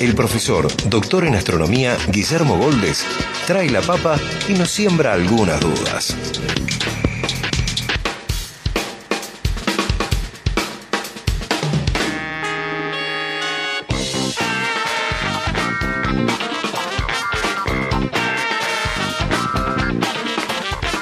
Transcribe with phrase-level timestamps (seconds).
[0.00, 3.04] el profesor, doctor en astronomía, Guillermo Goldes,
[3.46, 4.18] trae la papa
[4.48, 6.16] y nos siembra algunas dudas.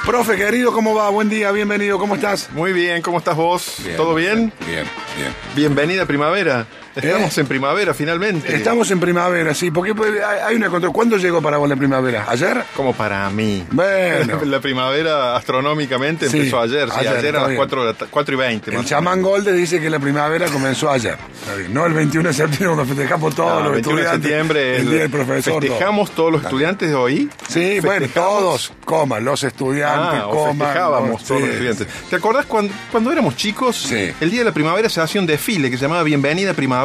[0.05, 1.09] Profe, querido, ¿cómo va?
[1.09, 2.51] Buen día, bienvenido, ¿cómo estás?
[2.51, 3.77] Muy bien, ¿cómo estás vos?
[3.97, 4.53] ¿Todo bien?
[4.67, 4.85] Bien,
[5.17, 5.33] bien.
[5.55, 6.67] Bienvenida primavera.
[6.95, 8.55] Estamos en primavera finalmente.
[8.55, 10.93] Estamos en primavera, sí, porque pues, hay una control.
[10.93, 12.25] ¿Cuándo llegó para vos la primavera?
[12.27, 12.63] ¿Ayer?
[12.75, 13.65] Como para mí.
[13.71, 14.39] Bueno.
[14.53, 17.57] La primavera astronómicamente Sí, empezó ayer, sí, ayer, ayer, a las bien.
[17.57, 18.75] 4, de la ta- 4 y 20.
[18.75, 21.17] El chamán Golde dice que la primavera comenzó ayer.
[21.69, 23.53] No el 21 de septiembre cuando festejamos todos.
[23.55, 24.29] No, los 21 de estudiantes.
[24.31, 25.61] septiembre El día del profesor.
[25.63, 27.29] festejamos todos los estudiantes de hoy.
[27.47, 30.57] Sí, bueno, todos, coman, los estudiantes, Ah, o coman.
[30.59, 31.87] festejábamos todos los estudiantes.
[32.09, 33.75] ¿Te acordás cuando, cuando éramos chicos?
[33.77, 34.11] Sí.
[34.21, 36.82] El día de la primavera se hacía un desfile que se llamaba Bienvenida Primavera.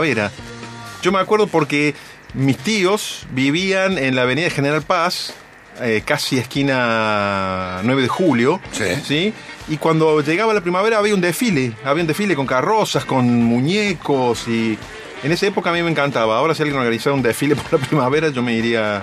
[1.02, 1.94] Yo me acuerdo porque
[2.34, 5.34] mis tíos vivían en la avenida General Paz,
[5.80, 8.60] eh, casi esquina 9 de julio.
[8.72, 9.32] Sí.
[9.68, 11.72] Y cuando llegaba la primavera había un desfile.
[11.84, 14.78] Había un desfile con carrozas, con muñecos y...
[15.24, 16.38] En esa época a mí me encantaba.
[16.38, 19.02] Ahora si alguien organizara un desfile por la primavera yo me iría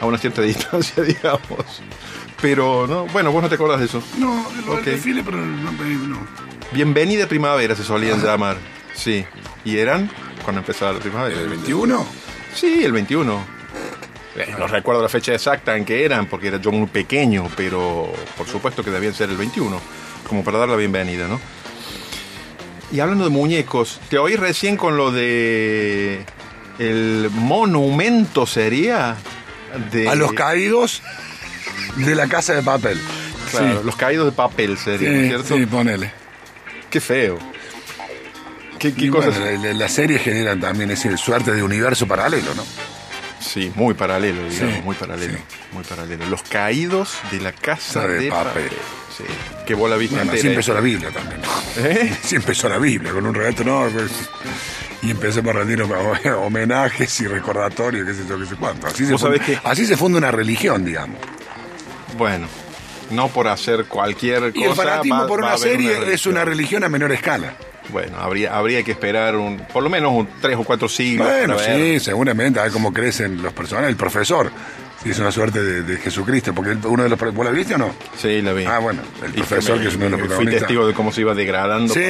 [0.00, 1.82] a una cierta distancia, digamos.
[2.40, 4.02] Pero, no, bueno, vos no te acordás de eso.
[4.18, 4.84] No, lo del Ok.
[4.84, 5.72] desfile, pero no.
[5.72, 6.18] no.
[6.72, 8.56] Bienvenida primavera se solían llamar.
[8.94, 9.24] Sí.
[9.64, 10.10] ¿Y eran?
[10.46, 11.40] Cuando empezaba la primavera.
[11.40, 12.06] ¿El 21?
[12.54, 13.44] Sí, el 21.
[14.36, 18.12] Eh, No recuerdo la fecha exacta en que eran, porque era yo muy pequeño, pero
[18.38, 19.80] por supuesto que debían ser el 21,
[20.28, 21.40] como para dar la bienvenida, ¿no?
[22.92, 26.24] Y hablando de muñecos, te oí recién con lo de
[26.78, 29.16] el monumento sería
[29.90, 31.02] de A los caídos
[31.96, 33.00] de la casa de papel.
[33.50, 33.84] claro, sí.
[33.84, 35.56] los caídos de papel sería, ¿no es Sí, ¿cierto?
[35.56, 36.12] sí, ponele.
[36.88, 37.38] Qué feo.
[38.78, 39.38] ¿Qué, qué cosas?
[39.38, 42.64] bueno, la, la serie genera también ese suerte de universo paralelo, ¿no?
[43.40, 45.42] Sí, muy paralelo, digamos, Sí, muy paralelo, sí.
[45.72, 46.26] muy paralelo.
[46.26, 48.64] Los caídos de la casa Casa de de, papel.
[48.64, 48.78] papel.
[49.16, 49.24] Sí,
[49.66, 50.54] que vos la viste Bueno, así entera.
[50.54, 51.40] empezó la Biblia también.
[51.78, 52.16] ¿Eh?
[52.24, 54.10] Así empezó la Biblia, con un relato, no, pues,
[55.02, 58.86] y empecemos a rendir hom- homenajes y recordatorios, qué sé yo, qué sé cuánto.
[58.88, 61.18] Así se, funda, sabés que- así se funda una religión, digamos.
[62.18, 62.46] Bueno,
[63.10, 64.58] no por hacer cualquier cosa.
[64.58, 67.54] Y el fanatismo va- por una serie es una religión a menor escala.
[67.90, 71.28] Bueno, habría, habría que esperar un, por lo menos un tres o cuatro siglos.
[71.28, 73.90] Bueno, sí, seguramente, a ver cómo crecen los personajes.
[73.90, 74.50] El profesor,
[75.04, 77.18] es una suerte de, de Jesucristo, porque él- uno de los...
[77.18, 77.94] ¿Vos la viste o no?
[78.16, 78.64] Sí, la vi.
[78.64, 80.60] Ah, bueno, el profesor, me- que es uno de los Fui protagonistas.
[80.62, 82.00] testigo de cómo se iba degradando Sí,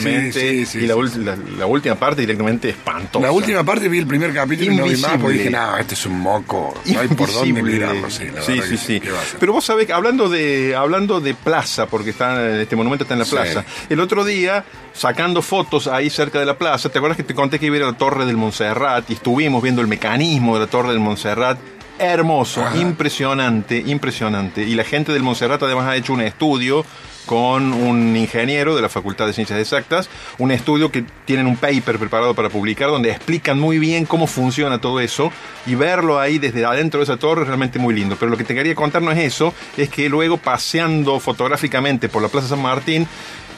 [0.00, 3.24] sí, sí, sí, y la, la- la última parte directamente espantosa.
[3.26, 5.58] La última parte vi el primer capítulo y no vi más, porque dije, Invisible.
[5.58, 7.72] no, este es un moco, no hay por dónde Invisible.
[7.86, 8.10] mirarlo.
[8.10, 9.02] Sí, la sí, sí, sí.
[9.40, 13.26] Pero vos sabés hablando de, hablando de plaza, porque está, este monumento está en la
[13.26, 17.34] plaza, el otro día, sacando fotos ahí cerca de la plaza, ¿te acuerdas que te
[17.34, 20.54] conté que iba a ir a la Torre del Montserrat y estuvimos viendo el mecanismo
[20.54, 21.58] de la Torre del Montserrat?
[21.98, 22.76] Hermoso, Ajá.
[22.76, 24.62] impresionante, impresionante.
[24.62, 26.84] Y la gente del Montserrat además ha hecho un estudio
[27.26, 31.98] con un ingeniero de la Facultad de Ciencias Exactas, un estudio que tienen un paper
[31.98, 35.32] preparado para publicar donde explican muy bien cómo funciona todo eso
[35.66, 38.16] y verlo ahí desde adentro de esa torre es realmente muy lindo.
[38.18, 42.22] Pero lo que te quería contar no es eso, es que luego paseando fotográficamente por
[42.22, 43.06] la Plaza San Martín,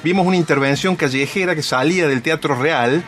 [0.04, 3.03] vimos una intervención callejera que salía del Teatro Real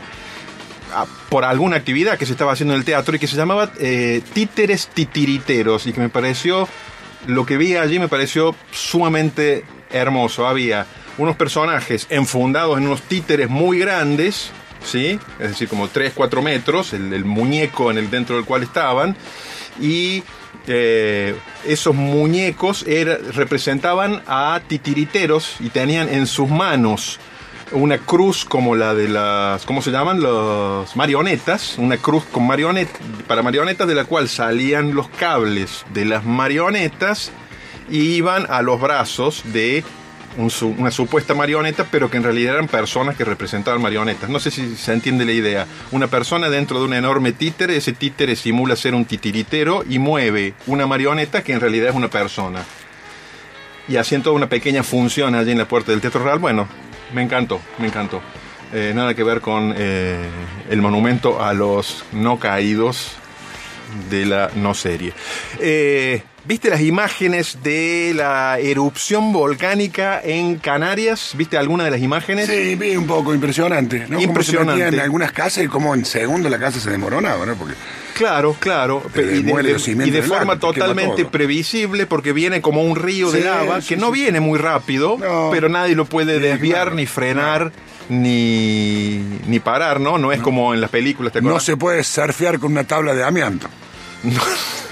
[1.29, 4.23] por alguna actividad que se estaba haciendo en el teatro y que se llamaba eh,
[4.33, 6.69] Títeres Titiriteros y que me pareció,
[7.27, 10.47] lo que vi allí me pareció sumamente hermoso.
[10.47, 10.87] Había
[11.19, 14.51] unos personajes enfundados en unos títeres muy grandes,
[14.85, 15.19] ¿sí?
[15.39, 19.17] Es decir, como 3, 4 metros, el, muñeco en el dentro del cual estaban
[19.81, 20.23] y
[20.67, 21.35] eh,
[21.67, 22.85] esos muñecos
[23.35, 27.19] representaban a titiriteros y tenían en sus manos
[27.73, 30.21] una cruz como la de las, ¿cómo se llaman?
[30.21, 32.89] Los marionetas, una cruz con marionet
[33.27, 37.31] para marionetas de la cual salían los cables de las marionetas
[37.91, 39.85] y iban a los brazos de
[40.77, 44.31] una supuesta marioneta, pero que en realidad eran personas que representaban marionetas.
[44.31, 45.67] No sé si se entiende la idea.
[45.91, 50.55] Una persona dentro de un enorme títere, ese títere simula ser un titiritero y mueve
[50.67, 52.65] una marioneta que en realidad es una persona.
[53.89, 56.39] Y hacían toda una pequeña función allí en la puerta del Teatro Real.
[56.39, 56.69] Bueno,
[57.13, 58.21] me encantó, me encantó.
[58.73, 60.19] Eh, nada que ver con eh,
[60.69, 63.13] el monumento a los no caídos
[64.11, 65.13] de la no serie.
[65.59, 71.33] Eh, ¿Viste las imágenes de la erupción volcánica en Canarias?
[71.37, 72.47] ¿Viste alguna de las imágenes?
[72.47, 74.21] Sí, vi un poco impresionante, ¿no?
[74.21, 74.89] Impresionante.
[74.89, 77.55] Se en algunas casas y como en segundo la casa se demoraba, ¿no?
[77.55, 77.75] Porque
[78.19, 79.03] Claro, claro.
[79.15, 83.89] Y de, y de forma totalmente previsible porque viene como un río de lava sí,
[83.91, 85.49] que no viene muy rápido, No.
[85.53, 87.73] pero nadie lo puede desviar, claro, ni frenar,
[88.09, 90.19] ni, ni parar, ¿no?
[90.19, 93.23] No es como en las películas, ¿te no se puede surfear con una tabla de
[93.25, 93.69] amianto.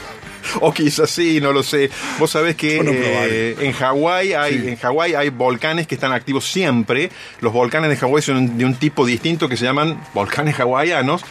[0.60, 1.90] O quizás sí, no lo sé.
[2.18, 4.68] Vos sabés que eh, en Hawái hay, Sí.
[4.68, 7.10] en Hawái hay volcanes que están activos siempre.
[7.40, 11.22] Los volcanes de Hawái son de un tipo distinto que se llaman volcanes hawaianos,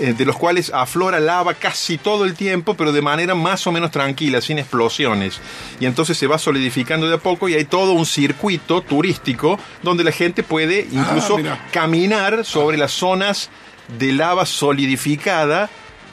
[0.00, 3.72] eh, de los cuales aflora lava casi todo el tiempo, pero de manera más o
[3.72, 5.40] menos tranquila, sin explosiones.
[5.80, 10.02] Y entonces se va solidificando de a poco y hay todo un circuito turístico donde
[10.04, 11.66] la gente puede incluso mira.
[11.72, 13.50] caminar sobre las zonas
[13.98, 15.68] de lava solidificada,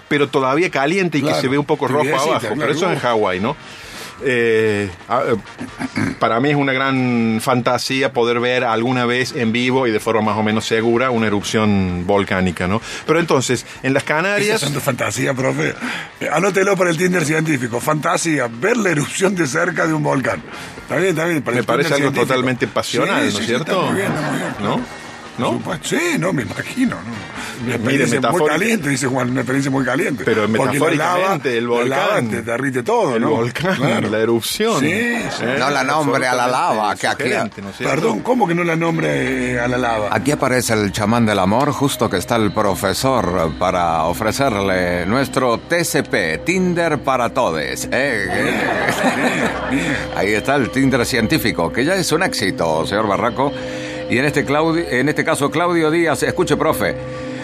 [0.10, 2.48] pero todavía caliente y que se ve un poco rojo abajo.
[2.58, 3.56] Pero eso en Hawái, ¿no?
[4.22, 5.36] Eh, ah, eh,
[6.20, 10.22] para mí es una gran fantasía poder ver alguna vez en vivo y de forma
[10.22, 12.82] más o menos segura una erupción volcánica, ¿no?
[13.08, 15.74] Pero entonces, en las Esas Canarias, son tu fantasía, profe.
[16.20, 17.80] Eh, Anótelo para el Tinder científico.
[17.80, 20.44] Fantasía, ver la erupción de cerca de un volcán.
[20.82, 21.42] Está bien, está bien.
[21.42, 22.28] para me parece algo científico.
[22.28, 23.72] totalmente pasional, Sí, ¿no es sí, cierto?
[23.72, 24.54] está muy bien, está muy bien.
[24.60, 25.09] ¿No?
[25.40, 25.62] ¿No?
[25.84, 26.96] Sí, no, me imagino.
[26.96, 27.30] ¿no?
[27.66, 30.24] Una Mire, experiencia muy caliente, dice Juan, una experiencia muy caliente.
[30.24, 32.30] Pero la lava- metafóricamente, el la lava volcán.
[32.30, 33.30] te derrite todo, El ¿no?
[33.32, 34.10] volcán, Claro.
[34.10, 34.80] la erupción.
[34.80, 34.88] Sí,
[35.38, 35.44] sí.
[35.44, 35.56] ¿Eh?
[35.60, 37.32] No la nombre a la lava, que aquí-.
[37.80, 40.08] Perdón, ¿cómo que no la nombre eh, a la lava?
[40.12, 46.46] Aquí aparece el chamán del amor, justo que está el profesor para ofrecerle nuestro TCP,
[46.46, 47.90] Tinder para todes.
[47.92, 48.28] ¿eh?
[50.16, 53.52] Ahí está el Tinder científico, que ya es un éxito, señor Barraco.
[54.10, 56.96] Y en este, Claudio, en este caso, Claudio Díaz, escuche, profe.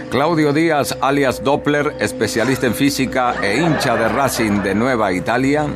[0.10, 5.68] Claudio Díaz, alias Doppler, especialista en física e hincha de Racing de Nueva Italia.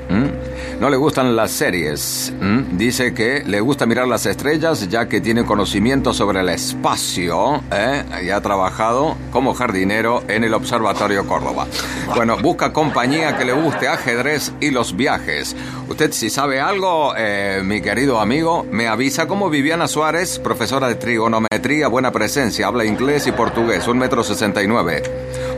[0.79, 2.31] No le gustan las series.
[2.71, 8.03] Dice que le gusta mirar las estrellas ya que tiene conocimiento sobre el espacio ¿eh?
[8.23, 11.67] y ha trabajado como jardinero en el Observatorio Córdoba.
[12.15, 15.55] Bueno, busca compañía que le guste ajedrez y los viajes.
[15.89, 20.95] Usted si sabe algo, eh, mi querido amigo, me avisa como Viviana Suárez, profesora de
[20.95, 25.03] trigonometría, buena presencia, habla inglés y portugués, un metro sesenta y nueve.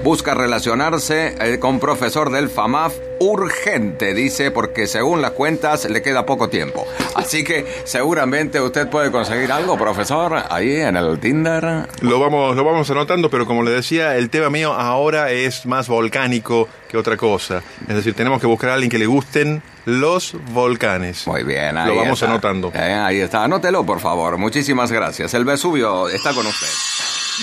[0.04, 6.25] Busca relacionarse eh, con profesor del FAMAF urgente, dice, porque según las cuentas le queda
[6.25, 6.88] poco tiempo.
[7.13, 11.88] Así que seguramente usted puede conseguir algo, profesor, ahí en el Tinder.
[12.02, 15.88] Lo vamos, lo vamos anotando, pero como le decía, el tema mío ahora es más
[15.88, 17.62] volcánico que otra cosa.
[17.88, 21.28] Es decir, tenemos que buscar a alguien que le gusten los volcanes.
[21.28, 22.31] Muy bien, ahí Lo vamos está.
[22.31, 22.72] anotando.
[22.74, 24.38] Eh, ahí está, anótelo por favor.
[24.40, 25.34] Muchísimas gracias.
[25.36, 26.68] El Vesubio está con usted.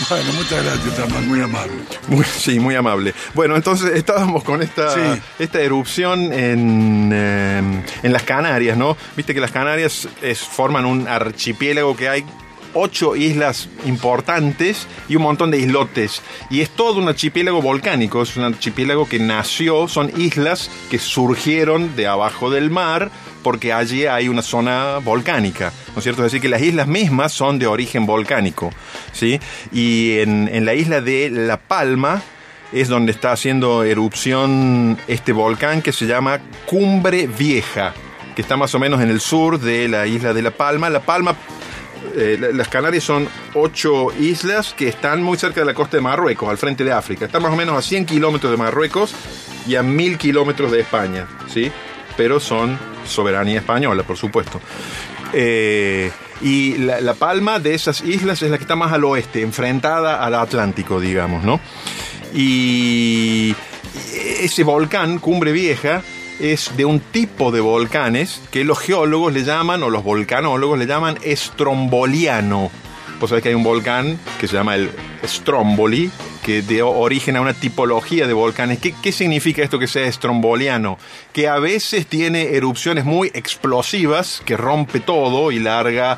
[0.08, 1.72] Bueno, muchas gracias, Tamal, muy amable.
[2.08, 3.14] Muy- sí, muy amable.
[3.34, 5.20] Bueno, entonces estábamos con esta, Sí.
[5.38, 8.96] esta erupción en, eh, en las Canarias, ¿no?
[9.16, 12.24] Viste que las Canarias es- forman un archipiélago que hay
[12.74, 16.22] ocho islas importantes y un montón de islotes.
[16.50, 21.96] Y es todo un archipiélago volcánico, es un archipiélago que nació, son islas que surgieron
[21.96, 23.10] de abajo del mar
[23.48, 26.20] porque allí hay una zona volcánica, ¿no es cierto?
[26.20, 28.70] Es decir, que las islas mismas son de origen volcánico,
[29.12, 29.40] ¿sí?
[29.72, 32.20] Y en, en la isla de La Palma
[32.74, 37.94] es donde está haciendo erupción este volcán que se llama Cumbre Vieja,
[38.36, 40.90] que está más o menos en el sur de la isla de La Palma.
[40.90, 41.34] La Palma
[42.14, 46.02] eh, la- las Canarias son ocho islas que están muy cerca de la costa de
[46.02, 47.24] Marruecos, al frente de África.
[47.24, 49.14] Están más o menos a 100 kilómetros de Marruecos
[49.66, 51.72] y a 1000 kilómetros de España, ¿sí?
[52.18, 52.78] Pero son
[53.08, 54.60] soberanía española, por supuesto.
[55.32, 56.10] Eh,
[56.40, 60.24] y la, la palma de esas islas es la que está más al oeste, enfrentada
[60.24, 61.60] al Atlántico, digamos, ¿no?
[62.34, 63.54] Y
[64.40, 66.02] ese volcán, Cumbre Vieja,
[66.40, 70.86] es de un tipo de volcanes que los geólogos le llaman, o los volcanólogos le
[70.86, 72.70] llaman estromboliano.
[73.20, 74.90] Vos sabés que hay un volcán que se llama el
[75.24, 76.10] Stromboli,
[76.48, 78.78] que dio origen a una tipología de volcanes.
[78.78, 80.96] ¿Qué, qué significa esto que sea estromboliano?
[81.34, 86.16] Que a veces tiene erupciones muy explosivas, que rompe todo y larga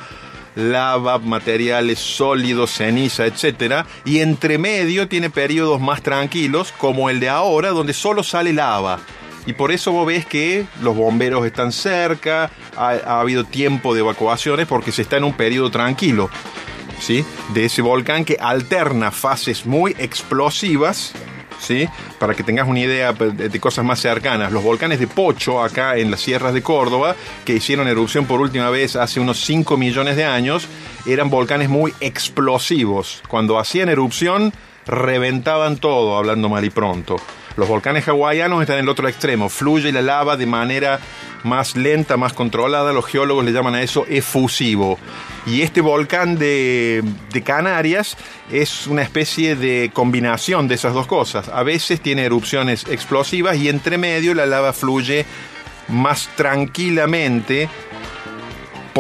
[0.55, 7.29] lava, materiales sólidos, ceniza, etcétera, y entre medio tiene periodos más tranquilos, como el de
[7.29, 9.01] ahora, donde solo sale lava.
[9.47, 14.01] Y por eso vos ves que los bomberos están cerca, ha, ha habido tiempo de
[14.01, 16.31] evacuaciones porque se está en un periodo tranquilo.
[17.01, 17.25] ¿Sí?
[17.53, 21.13] de ese volcán que alterna fases muy explosivas,
[21.59, 21.89] ¿sí?
[22.19, 24.53] para que tengas una idea de, de cosas más cercanas.
[24.53, 28.71] Los volcanes de Pocho, acá en las sierras de Córdoba, que hicieron erupción por última
[28.71, 30.69] vez hace unos 5 millones de años,
[31.07, 33.23] eran volcanes muy explosivos.
[33.29, 34.53] Cuando hacían erupción,
[34.87, 37.17] reventaban todo, hablando mal y pronto.
[37.57, 41.01] Los volcanes hawaianos están en el otro extremo, fluye la lava de manera
[41.45, 44.99] más lenta, más controlada, los geólogos le llaman a eso efusivo.
[45.47, 47.03] Y este volcán de,
[47.45, 48.17] Canarias
[48.51, 51.49] es una especie de combinación de esas dos cosas.
[51.49, 55.25] A veces tiene erupciones explosivas y entre medio la lava fluye
[55.89, 57.69] más tranquilamente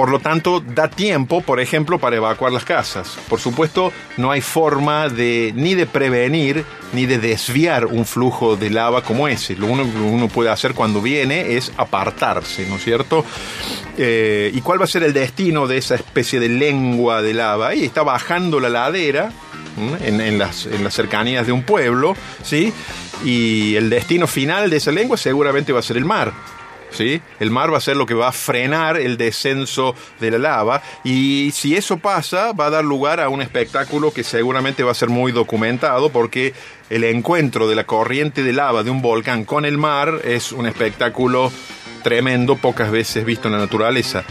[0.01, 3.19] por lo tanto, da tiempo, por ejemplo, para evacuar las casas.
[3.29, 6.65] Por supuesto, no hay forma de ni de prevenir
[6.95, 9.57] ni de desviar un flujo de lava como ese.
[9.57, 13.27] Lo único que uno puede hacer cuando viene es apartarse, ¿no es cierto?
[13.99, 17.69] Eh, ¿Y cuál va a ser el destino de esa especie de lengua de lava?
[17.69, 19.31] Ahí está bajando la ladera,
[20.01, 22.73] en, las, en, las, cercanías de un pueblo, ¿sí?
[23.23, 26.33] Y el destino final de esa lengua seguramente va a ser el mar.
[26.91, 27.21] ¿Sí?
[27.39, 30.83] El mar va a ser lo que va a frenar el descenso de la lava
[31.05, 34.95] y si eso pasa va a dar lugar a un espectáculo que seguramente va a
[34.95, 36.55] ser muy documentado porque
[36.89, 40.67] el encuentro de la corriente de lava de un volcán con el mar es un
[40.67, 41.53] espectáculo
[42.03, 44.25] tremendo, pocas veces visto en la naturaleza.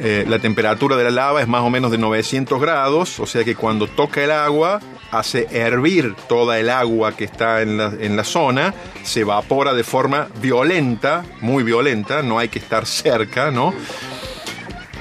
[0.00, 3.44] Eh, la temperatura de la lava es más o menos de 900 grados, o sea
[3.44, 8.16] que cuando toca el agua hace hervir toda el agua que está en la, en
[8.16, 13.74] la zona, se evapora de forma violenta, muy violenta, no hay que estar cerca, ¿no?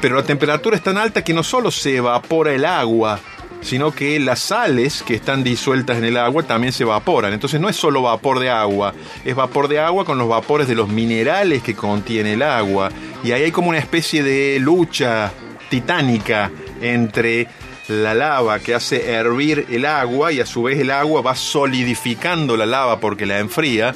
[0.01, 3.19] Pero la temperatura es tan alta que no solo se evapora el agua,
[3.65, 7.33] sino que las sales que están disueltas en el agua también se evaporan.
[7.33, 8.93] Entonces no es solo vapor de agua,
[9.23, 12.89] es vapor de agua con los vapores de los minerales que contiene el agua.
[13.23, 15.31] Y ahí hay como una especie de lucha
[15.69, 17.47] titánica entre
[17.87, 22.57] la lava que hace hervir el agua y a su vez el agua va solidificando
[22.57, 23.93] la lava porque la enfría,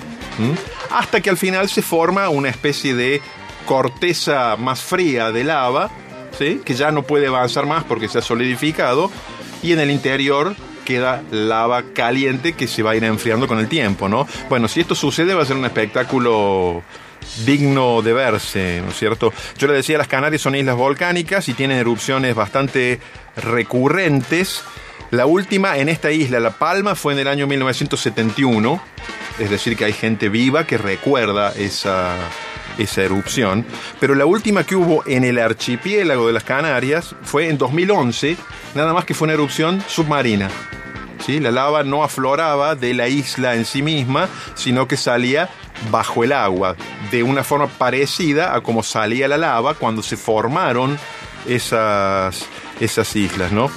[0.92, 3.22] hasta que al final se forma una especie de
[3.66, 5.90] corteza más fría de lava,
[6.38, 6.62] ¿sí?
[6.64, 9.12] que ya no puede avanzar más porque se ha solidificado,
[9.62, 10.56] y en el interior
[10.86, 14.28] queda lava caliente que se va a ir enfriando con el tiempo, ¿no?
[14.50, 16.82] Bueno, si esto sucede va a ser un espectáculo
[17.46, 19.32] digno de verse, ¿no es cierto?
[19.58, 23.00] Yo le decía, las Canarias son islas volcánicas y tienen erupciones bastante
[23.40, 24.64] recurrentes.
[25.12, 28.82] La última en esta isla, La Palma, fue en el año 1971,
[29.40, 32.16] es decir, que hay gente viva que recuerda esa,
[32.98, 33.66] erupción.
[34.00, 38.38] Pero la última que hubo en el archipiélago de las Canarias fue en 2011,
[38.76, 40.50] nada más que fue una erupción submarina.
[41.26, 41.40] ¿Sí?
[41.40, 45.50] La lava no afloraba de la isla en sí misma, sino que salía
[45.92, 46.76] bajo el agua,
[47.12, 50.98] de una forma parecida a como salía la lava cuando se formaron
[51.48, 52.46] esas,
[52.80, 53.70] esas islas, ¿no?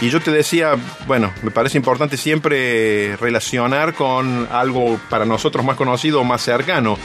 [0.00, 0.76] Y yo te decía,
[1.06, 6.96] bueno, me parece importante siempre relacionar con algo para nosotros más conocido o más cercano.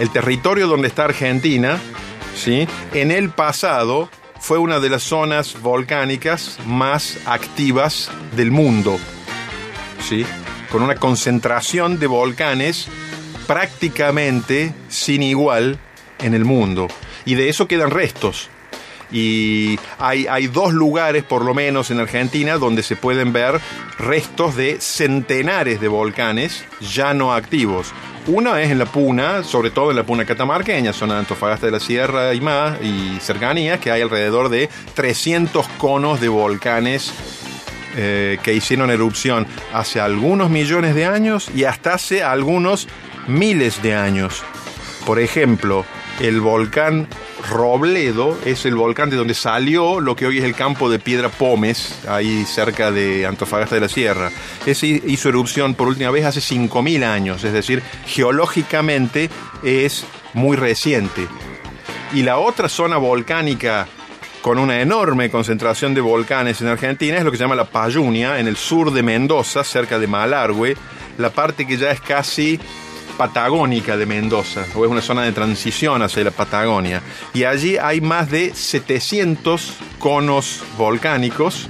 [0.00, 1.78] El territorio donde está Argentina,
[2.34, 2.66] ¿sí?
[2.92, 8.98] En el pasado fue una de las zonas volcánicas más activas del mundo,
[10.00, 10.26] ¿sí?
[10.70, 12.88] Con una concentración de volcanes
[13.46, 15.78] prácticamente sin igual
[16.18, 16.88] en el mundo.
[17.24, 18.48] Y de eso quedan restos.
[19.12, 23.60] Y hay, hay, dos lugares, por lo menos en Argentina, donde se pueden ver
[23.98, 27.92] restos de centenares de volcanes ya no activos.
[28.26, 31.72] Una es en la Puna, sobre todo en la Puna catamarqueña, zona de Antofagasta de
[31.72, 37.12] la Sierra y más, y cercanías, que hay alrededor de 300 conos de volcanes
[37.96, 42.86] eh, que hicieron erupción hace algunos millones de años y hasta hace algunos
[43.26, 44.42] miles de años.
[45.04, 45.84] Por ejemplo,
[46.20, 47.08] el volcán
[47.48, 51.28] Robledo es el volcán de donde salió lo que hoy es el campo de Piedra
[51.28, 54.30] Pómez, ahí cerca de Antofagasta de la Sierra.
[54.64, 59.28] Ese hizo erupción por última vez hace 5.000 años, es decir, geológicamente
[59.62, 61.26] es muy reciente.
[62.14, 63.88] Y la otra zona volcánica
[64.42, 68.38] con una enorme concentración de volcanes en Argentina es lo que se llama la Payunia,
[68.38, 70.76] en el sur de Mendoza, cerca de Malargüe,
[71.18, 72.58] la parte que ya es casi
[73.16, 77.02] patagónica de Mendoza, o es una zona de transición hacia la Patagonia.
[77.34, 81.68] Y allí hay más de 700 conos volcánicos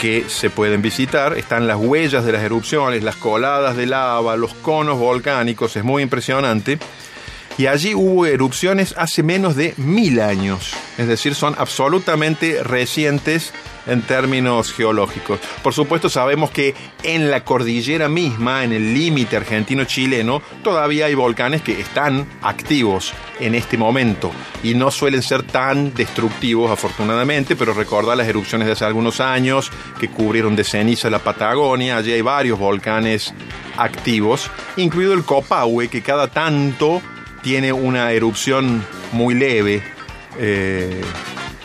[0.00, 1.38] que se pueden visitar.
[1.38, 6.02] Están las huellas de las erupciones, las coladas de lava, los conos volcánicos, es muy
[6.02, 6.78] impresionante.
[7.58, 13.52] Y allí hubo erupciones hace menos de mil años, es decir, son absolutamente recientes
[13.86, 15.40] en términos geológicos.
[15.62, 21.62] Por supuesto sabemos que en la cordillera misma, en el límite argentino-chileno, todavía hay volcanes
[21.62, 24.30] que están activos en este momento
[24.62, 29.70] y no suelen ser tan destructivos afortunadamente, pero recordar las erupciones de hace algunos años
[29.98, 33.34] que cubrieron de ceniza la Patagonia, allí hay varios volcanes
[33.76, 37.02] activos, incluido el Copahue que cada tanto
[37.42, 39.82] tiene una erupción muy leve.
[40.38, 41.02] Eh,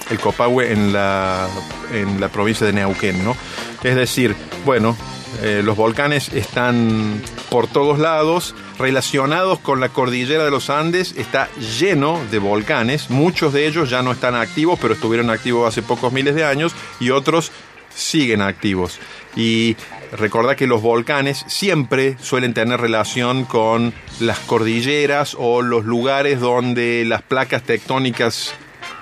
[0.10, 1.48] el Copahue en la,
[1.92, 3.36] en la provincia de Neuquén, ¿no?
[3.84, 4.36] Es decir,
[4.66, 4.96] bueno,
[5.42, 11.50] eh, los volcanes están por todos lados, relacionados con la cordillera de los Andes, está
[11.80, 13.10] lleno de volcanes.
[13.10, 16.74] Muchos de ellos ya no están activos, pero estuvieron activos hace pocos miles de años
[17.00, 17.52] y otros
[17.94, 19.00] siguen activos.
[19.36, 19.76] Y
[20.12, 27.06] recordad que los volcanes siempre suelen tener relación con las cordilleras o los lugares donde
[27.06, 28.56] las placas tectónicas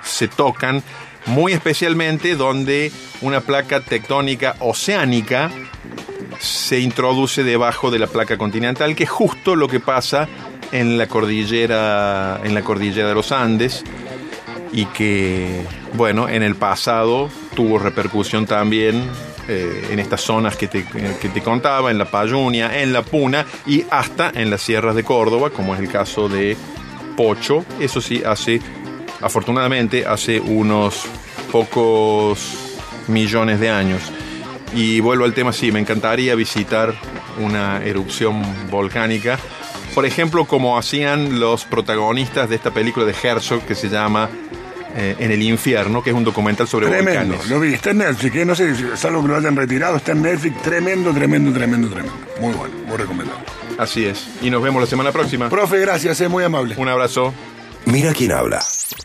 [0.06, 0.82] se tocan,
[1.26, 5.50] muy especialmente donde una placa tectónica oceánica
[6.38, 10.28] se introduce debajo de la placa continental, que es justo lo que pasa
[10.72, 13.84] en la cordillera, en la cordillera de los Andes
[14.72, 15.62] y que,
[15.94, 19.08] bueno, en el pasado tuvo repercusión también
[19.48, 23.46] eh, en estas zonas que te, que te contaba, en la Payunia, en la Puna
[23.66, 26.56] y hasta en las sierras de Córdoba, como es el caso de
[27.16, 27.64] Pocho.
[27.80, 28.60] Eso sí, hace,
[29.20, 31.04] afortunadamente, hace unos
[31.52, 32.56] pocos
[33.08, 34.02] millones de años.
[34.74, 36.94] Y vuelvo al tema, sí, me encantaría visitar
[37.38, 39.38] una erupción volcánica.
[39.94, 44.28] Por ejemplo, como hacían los protagonistas de esta película de Herzog que se llama
[44.94, 47.48] eh, En el infierno, que es un documental sobre Tremendo, volcanes.
[47.50, 49.96] lo vi, está en Netflix, que no sé si es algo que lo hayan retirado,
[49.96, 52.12] está en Netflix, tremendo, tremendo, tremendo, tremendo.
[52.40, 53.44] Muy bueno, muy recomendable.
[53.78, 54.26] Así es.
[54.42, 55.48] Y nos vemos la semana próxima.
[55.48, 56.74] Profe, gracias, es muy amable.
[56.76, 57.32] Un abrazo.
[57.86, 58.60] Mira quién habla.